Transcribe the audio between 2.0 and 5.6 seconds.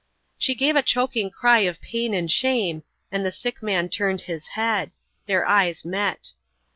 and shame, and the sick man turned his head. Their